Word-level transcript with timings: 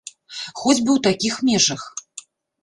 Хоць 0.61 0.81
бы 0.85 0.91
ў 0.95 0.99
такіх 1.09 1.37
межах. 1.51 1.81